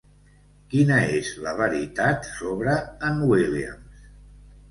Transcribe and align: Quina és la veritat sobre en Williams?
Quina 0.69 0.95
és 1.17 1.27
la 1.47 1.51
veritat 1.59 2.25
sobre 2.39 2.75
en 3.09 3.23
Williams? 3.33 4.01